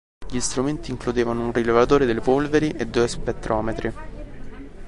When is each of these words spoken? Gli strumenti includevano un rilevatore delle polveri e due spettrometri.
Gli 0.27 0.39
strumenti 0.39 0.89
includevano 0.89 1.45
un 1.45 1.51
rilevatore 1.53 2.07
delle 2.07 2.21
polveri 2.21 2.69
e 2.71 2.87
due 2.87 3.07
spettrometri. 3.07 3.93